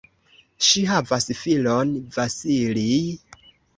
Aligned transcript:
Ŝi 0.67 0.85
havas 0.91 1.29
filon 1.41 1.91
"Vasilij". 2.17 3.01